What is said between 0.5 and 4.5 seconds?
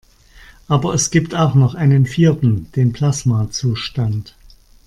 Aber es gibt auch noch einen vierten: Den Plasmazustand.